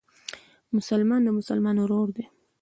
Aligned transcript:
مسلمان 0.75 1.21
د 1.23 1.29
مسلمان 1.39 1.75
ورور 1.79 2.07
دئ. 2.15 2.25